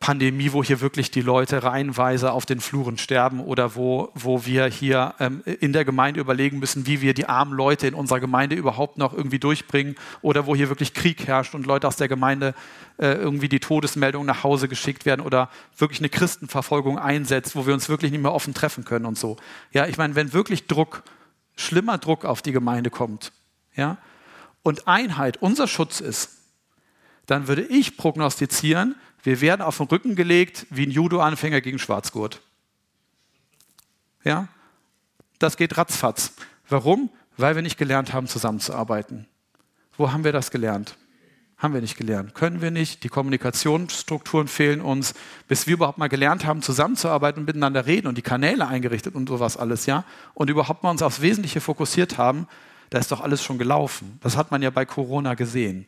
[0.03, 4.67] Pandemie, wo hier wirklich die Leute reihenweise auf den Fluren sterben oder wo, wo wir
[4.67, 8.57] hier ähm, in der Gemeinde überlegen müssen, wie wir die armen Leute in unserer Gemeinde
[8.57, 12.53] überhaupt noch irgendwie durchbringen oder wo hier wirklich Krieg herrscht und Leute aus der Gemeinde
[12.99, 17.73] äh, irgendwie die Todesmeldung nach Hause geschickt werden oder wirklich eine Christenverfolgung einsetzt, wo wir
[17.73, 19.37] uns wirklich nicht mehr offen treffen können und so.
[19.71, 21.05] Ja, ich meine, wenn wirklich Druck,
[21.55, 23.31] schlimmer Druck auf die Gemeinde kommt,
[23.77, 23.99] ja,
[24.65, 26.39] und Einheit unser Schutz ist,
[27.27, 32.41] dann würde ich prognostizieren, wir werden auf den Rücken gelegt wie ein Judo-Anfänger gegen Schwarzgurt.
[34.25, 34.49] Ja?
[35.39, 36.35] Das geht ratzfatz.
[36.69, 37.11] Warum?
[37.37, 39.27] Weil wir nicht gelernt haben, zusammenzuarbeiten.
[39.97, 40.97] Wo haben wir das gelernt?
[41.57, 42.35] Haben wir nicht gelernt.
[42.35, 43.05] Können wir nicht.
[43.05, 45.15] Die Kommunikationsstrukturen fehlen uns.
[45.47, 49.29] Bis wir überhaupt mal gelernt haben, zusammenzuarbeiten und miteinander reden und die Kanäle eingerichtet und
[49.29, 50.05] sowas alles, ja.
[50.35, 52.49] Und überhaupt mal uns aufs Wesentliche fokussiert haben,
[52.91, 54.19] da ist doch alles schon gelaufen.
[54.23, 55.87] Das hat man ja bei Corona gesehen.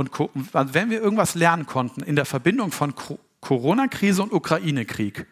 [0.00, 2.94] Und wenn wir irgendwas lernen konnten in der Verbindung von
[3.40, 5.26] Corona-Krise und Ukraine-Krieg,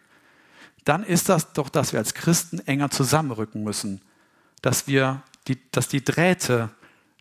[0.85, 4.03] dann ist das doch, dass wir als Christen enger zusammenrücken müssen,
[4.63, 6.71] dass, wir die, dass die Drähte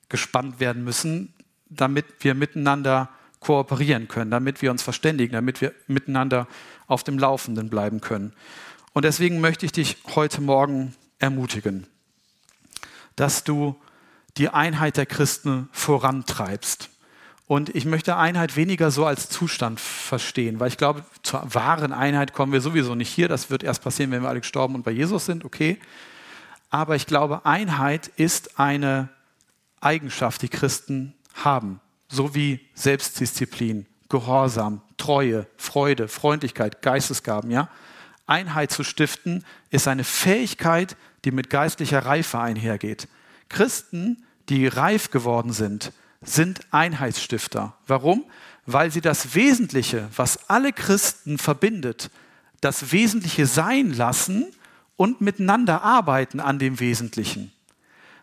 [0.09, 1.33] gespannt werden müssen,
[1.69, 6.47] damit wir miteinander kooperieren können, damit wir uns verständigen, damit wir miteinander
[6.87, 8.33] auf dem Laufenden bleiben können.
[8.93, 11.87] Und deswegen möchte ich dich heute Morgen ermutigen,
[13.15, 13.75] dass du
[14.37, 16.89] die Einheit der Christen vorantreibst.
[17.47, 22.33] Und ich möchte Einheit weniger so als Zustand verstehen, weil ich glaube, zur wahren Einheit
[22.33, 23.29] kommen wir sowieso nicht hier.
[23.29, 25.79] Das wird erst passieren, wenn wir alle gestorben und bei Jesus sind, okay.
[26.69, 29.07] Aber ich glaube, Einheit ist eine
[29.79, 31.79] Eigenschaft, die Christen haben,
[32.09, 37.69] so wie Selbstdisziplin, Gehorsam, Treue, Freude, Freundlichkeit, Geistesgaben, ja.
[38.25, 43.07] Einheit zu stiften ist eine Fähigkeit, die mit geistlicher Reife einhergeht.
[43.47, 47.75] Christen, die reif geworden sind, sind Einheitsstifter.
[47.85, 48.25] Warum?
[48.65, 52.09] Weil sie das Wesentliche, was alle Christen verbindet,
[52.61, 54.47] das Wesentliche sein lassen
[54.95, 57.51] und miteinander arbeiten an dem Wesentlichen.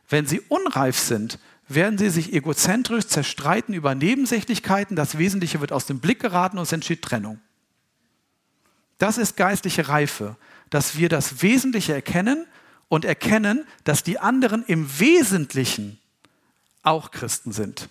[0.09, 5.87] Wenn sie unreif sind, werden sie sich egozentrisch zerstreiten über Nebensächlichkeiten, das Wesentliche wird aus
[5.87, 7.41] dem Blick geraten und es entsteht Trennung.
[8.99, 10.37] Das ist geistliche Reife,
[10.71, 12.47] dass wir das Wesentliche erkennen
[12.89, 15.99] und erkennen, dass die anderen im Wesentlichen
[16.85, 17.89] auch Christen sind.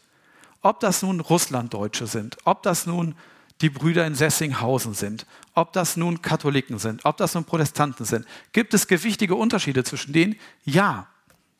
[0.62, 3.16] Ob das nun Russlanddeutsche sind, ob das nun
[3.62, 8.26] die Brüder in Sessinghausen sind, ob das nun Katholiken sind, ob das nun Protestanten sind.
[8.52, 10.36] Gibt es gewichtige Unterschiede zwischen denen?
[10.64, 11.08] Ja,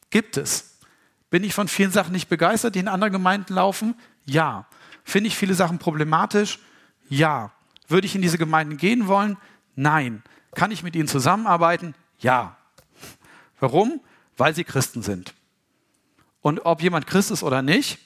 [0.10, 0.78] gibt es.
[1.30, 3.96] Bin ich von vielen Sachen nicht begeistert, die in anderen Gemeinden laufen?
[4.26, 4.66] Ja.
[5.04, 6.60] Finde ich viele Sachen problematisch?
[7.10, 7.52] Ja.
[7.88, 9.38] Würde ich in diese Gemeinden gehen wollen?
[9.76, 10.24] Nein.
[10.56, 11.96] Kann ich mit ihnen zusammenarbeiten?
[12.20, 12.58] Ja.
[13.60, 14.02] Warum?
[14.38, 15.34] Weil sie Christen sind.
[16.44, 18.00] Und ob jemand Christ ist oder nicht,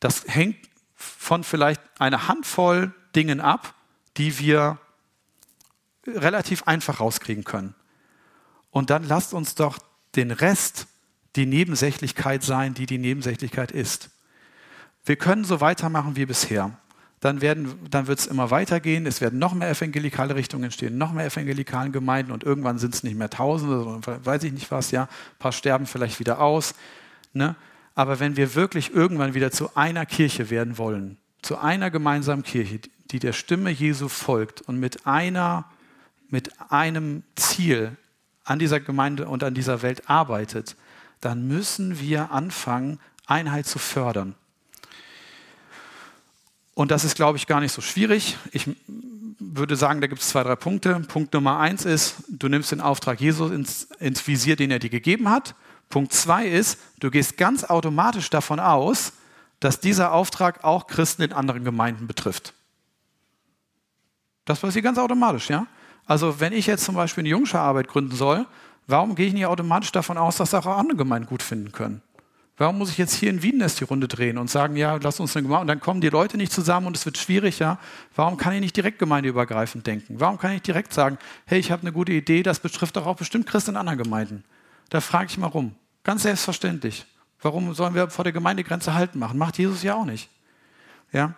[0.00, 0.56] das hängt
[0.96, 3.74] von vielleicht einer Handvoll Dingen ab,
[4.16, 4.78] die wir
[6.06, 7.74] relativ einfach rauskriegen können.
[8.70, 9.78] Und dann lasst uns doch
[10.16, 10.86] den Rest
[11.36, 14.08] die Nebensächlichkeit sein, die die Nebensächlichkeit ist.
[15.04, 16.78] Wir können so weitermachen wie bisher.
[17.20, 17.40] Dann,
[17.90, 21.92] dann wird es immer weitergehen, es werden noch mehr evangelikale Richtungen entstehen, noch mehr evangelikalen
[21.92, 25.38] Gemeinden und irgendwann sind es nicht mehr Tausende, sondern weiß ich nicht was, ja, ein
[25.38, 26.74] paar sterben vielleicht wieder aus.
[27.34, 27.54] Ne?
[27.94, 32.80] Aber wenn wir wirklich irgendwann wieder zu einer Kirche werden wollen, zu einer gemeinsamen Kirche,
[33.10, 35.66] die der Stimme Jesu folgt und mit einer,
[36.28, 37.96] mit einem Ziel
[38.44, 40.76] an dieser Gemeinde und an dieser Welt arbeitet,
[41.20, 44.34] dann müssen wir anfangen, Einheit zu fördern.
[46.74, 48.36] Und das ist, glaube ich, gar nicht so schwierig.
[48.50, 48.68] Ich
[49.38, 50.98] würde sagen, da gibt es zwei, drei Punkte.
[51.00, 54.90] Punkt Nummer eins ist, du nimmst den Auftrag Jesus ins, ins Visier, den er dir
[54.90, 55.54] gegeben hat.
[55.92, 59.12] Punkt zwei ist, du gehst ganz automatisch davon aus,
[59.60, 62.54] dass dieser Auftrag auch Christen in anderen Gemeinden betrifft.
[64.46, 65.66] Das passiert ganz automatisch, ja?
[66.06, 68.46] Also, wenn ich jetzt zum Beispiel eine Jungscherarbeit gründen soll,
[68.86, 72.00] warum gehe ich nicht automatisch davon aus, dass auch andere Gemeinden gut finden können?
[72.56, 75.20] Warum muss ich jetzt hier in Wien erst die Runde drehen und sagen, ja, lass
[75.20, 77.60] uns eine Gemeinde, und dann kommen die Leute nicht zusammen und es wird schwierig?
[78.16, 80.20] Warum kann ich nicht direkt gemeindeübergreifend denken?
[80.20, 83.16] Warum kann ich direkt sagen, hey, ich habe eine gute Idee, das betrifft doch auch
[83.16, 84.42] bestimmt Christen in anderen Gemeinden?
[84.88, 85.74] Da frage ich mal rum.
[86.04, 87.06] Ganz selbstverständlich.
[87.40, 89.38] Warum sollen wir vor der Gemeindegrenze halten machen?
[89.38, 90.28] Macht Jesus ja auch nicht.
[91.12, 91.34] Ja?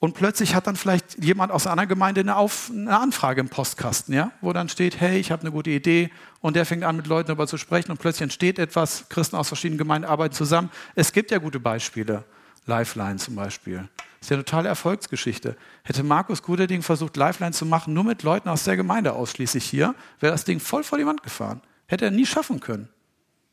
[0.00, 4.14] Und plötzlich hat dann vielleicht jemand aus einer Gemeinde eine, Auf eine Anfrage im Postkasten,
[4.14, 4.30] ja?
[4.40, 7.28] wo dann steht, hey, ich habe eine gute Idee und der fängt an, mit Leuten
[7.28, 10.70] darüber zu sprechen und plötzlich entsteht etwas, Christen aus verschiedenen Gemeinden arbeiten zusammen.
[10.94, 12.24] Es gibt ja gute Beispiele,
[12.66, 13.88] Lifeline zum Beispiel.
[14.20, 15.56] Das ist ja eine totale Erfolgsgeschichte.
[15.82, 19.94] Hätte Markus Guderding versucht, Lifeline zu machen, nur mit Leuten aus der Gemeinde ausschließlich hier,
[20.20, 21.60] wäre das Ding voll vor die Wand gefahren.
[21.86, 22.88] Hätte er nie schaffen können.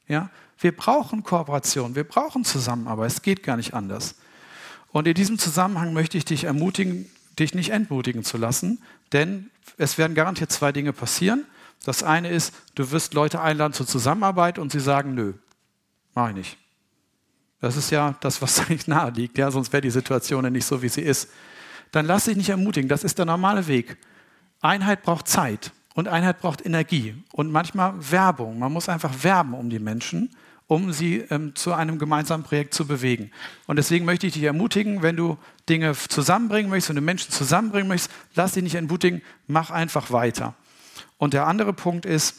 [0.08, 0.30] Ja?
[0.60, 4.16] Wir brauchen Kooperation, wir brauchen Zusammenarbeit, es geht gar nicht anders.
[4.92, 9.98] Und in diesem Zusammenhang möchte ich dich ermutigen, dich nicht entmutigen zu lassen, denn es
[9.98, 11.46] werden garantiert zwei Dinge passieren.
[11.84, 15.34] Das eine ist, du wirst Leute einladen zur Zusammenarbeit und sie sagen, nö,
[16.14, 16.58] mache ich nicht.
[17.60, 20.66] Das ist ja das, was eigentlich nahe liegt, ja, sonst wäre die Situation ja nicht
[20.66, 21.30] so, wie sie ist.
[21.92, 23.98] Dann lass dich nicht ermutigen, das ist der normale Weg.
[24.62, 28.60] Einheit braucht Zeit und Einheit braucht Energie und manchmal Werbung.
[28.60, 30.30] Man muss einfach werben um die Menschen
[30.68, 33.32] um sie ähm, zu einem gemeinsamen Projekt zu bewegen.
[33.68, 35.38] Und deswegen möchte ich dich ermutigen, wenn du
[35.70, 40.56] Dinge zusammenbringen möchtest, wenn du Menschen zusammenbringen möchtest, lass dich nicht entmutigen, mach einfach weiter.
[41.18, 42.36] Und der andere Punkt ist,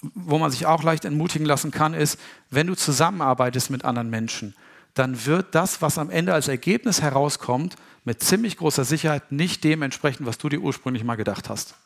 [0.00, 2.18] wo man sich auch leicht entmutigen lassen kann, ist,
[2.50, 4.56] wenn du zusammenarbeitest mit anderen Menschen,
[4.94, 9.82] dann wird das, was am Ende als Ergebnis herauskommt, mit ziemlich großer Sicherheit nicht dem
[9.82, 11.76] entsprechen, was du dir ursprünglich mal gedacht hast.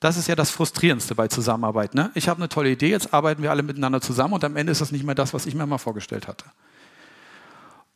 [0.00, 1.94] Das ist ja das Frustrierendste bei Zusammenarbeit.
[1.94, 2.10] Ne?
[2.14, 4.80] Ich habe eine tolle Idee, jetzt arbeiten wir alle miteinander zusammen und am Ende ist
[4.80, 6.44] das nicht mehr das, was ich mir mal vorgestellt hatte.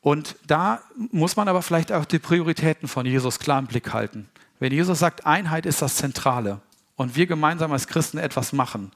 [0.00, 0.80] Und da
[1.12, 4.28] muss man aber vielleicht auch die Prioritäten von Jesus klar im Blick halten.
[4.58, 6.60] Wenn Jesus sagt, Einheit ist das Zentrale
[6.96, 8.92] und wir gemeinsam als Christen etwas machen,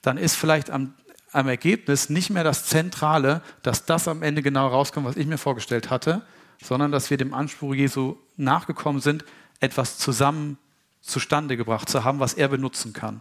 [0.00, 0.94] dann ist vielleicht am,
[1.32, 5.38] am Ergebnis nicht mehr das Zentrale, dass das am Ende genau rauskommt, was ich mir
[5.38, 6.22] vorgestellt hatte,
[6.62, 9.24] sondern dass wir dem Anspruch Jesu nachgekommen sind,
[9.60, 10.58] etwas zusammen
[11.06, 13.20] zustande gebracht zu haben, was er benutzen kann.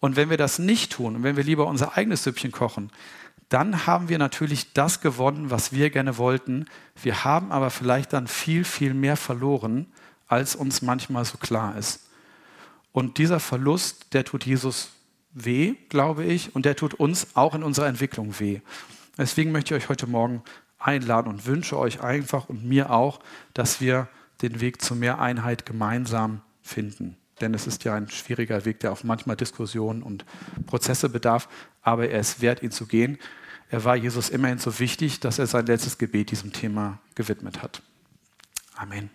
[0.00, 2.90] Und wenn wir das nicht tun und wenn wir lieber unser eigenes Süppchen kochen,
[3.48, 6.66] dann haben wir natürlich das gewonnen, was wir gerne wollten.
[7.00, 9.86] Wir haben aber vielleicht dann viel, viel mehr verloren,
[10.26, 12.08] als uns manchmal so klar ist.
[12.92, 14.90] Und dieser Verlust, der tut Jesus
[15.32, 18.60] weh, glaube ich, und der tut uns auch in unserer Entwicklung weh.
[19.18, 20.42] Deswegen möchte ich euch heute Morgen
[20.78, 23.20] einladen und wünsche euch einfach und mir auch,
[23.54, 24.08] dass wir
[24.42, 27.16] den Weg zu mehr Einheit gemeinsam finden.
[27.40, 30.24] Denn es ist ja ein schwieriger Weg, der auf manchmal Diskussionen und
[30.66, 31.48] Prozesse bedarf,
[31.82, 33.18] aber er ist wert, ihn zu gehen.
[33.68, 37.82] Er war Jesus immerhin so wichtig, dass er sein letztes Gebet diesem Thema gewidmet hat.
[38.76, 39.10] Amen.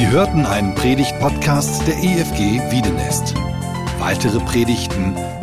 [0.00, 3.34] Sie hörten einen Predigt-Podcast der EFG Wiedenest.
[3.98, 5.14] Weitere Predigten,